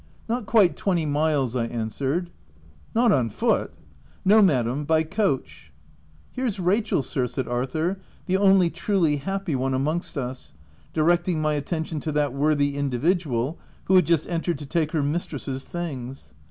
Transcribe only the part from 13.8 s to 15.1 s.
who had just entered to take her